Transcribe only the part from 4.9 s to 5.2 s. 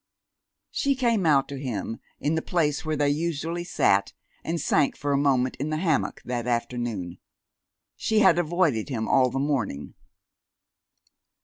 for a